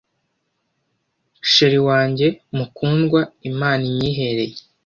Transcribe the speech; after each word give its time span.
chr 1.51 1.73
wanjye 1.89 2.27
mukundwa 2.57 3.21
imana 3.49 3.83
inyihereye 3.91 4.57